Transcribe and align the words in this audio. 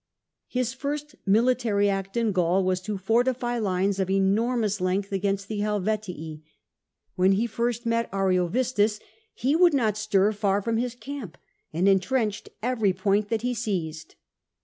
His 0.47 0.73
first 0.73 1.13
milfiary 1.27 1.87
act 1.87 2.17
in 2.17 2.31
Gaul 2.31 2.63
was 2.63 2.81
to 2.81 2.97
fortify 2.97 3.59
lines 3.59 3.99
of 3.99 4.09
enormous 4.09 4.81
length 4.81 5.11
against 5.11 5.47
the 5.47 5.59
Helvetii. 5.59 6.41
When 7.13 7.33
he 7.33 7.45
first 7.45 7.85
met 7.85 8.11
Ariovistus 8.11 8.99
ho 9.43 9.57
would 9.59 9.75
not 9.75 9.97
stir 9.99 10.31
far 10.31 10.59
from 10.63 10.77
his 10.77 10.95
camp, 10.95 11.37
and 11.71 11.87
entrenched 11.87 12.49
every 12.63 12.93
point 12.93 13.29
that 13.29 13.43
he 13.43 13.53
seized. 13.53 14.15